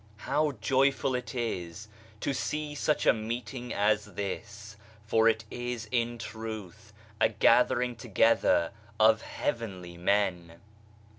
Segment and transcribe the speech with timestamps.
[0.21, 1.87] 1LTOW joyful it is
[2.19, 7.95] to see such a meeting as this, for it is * in truth a gathering
[7.95, 10.59] together of" heavenly men."